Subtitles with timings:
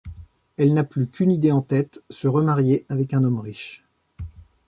[0.57, 3.85] Elle n'a plus qu'une idée en tête, se remarier avec un homme riche.